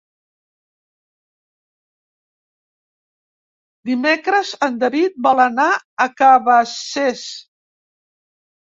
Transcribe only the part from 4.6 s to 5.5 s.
en David vol